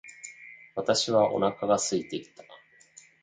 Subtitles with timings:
[0.73, 2.43] 私はお腹が空いていた。